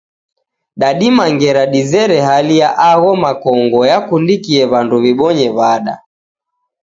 Dadima 0.81 1.25
ngera 1.33 1.63
dizere 1.73 2.17
hali 2.27 2.53
ya 2.61 2.69
agho 2.91 3.11
makongo 3.23 3.79
yakundikie 3.91 4.61
wandu 4.71 4.95
wibonye 5.03 5.47
wada? 5.57 5.93